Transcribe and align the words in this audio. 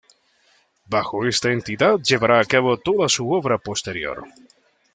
Bajo 0.87 1.27
esta 1.27 1.51
entidad 1.51 1.99
llevará 1.99 2.39
a 2.39 2.45
cabo 2.45 2.75
toda 2.77 3.07
su 3.07 3.31
obra 3.31 3.59
posterior. 3.59 4.27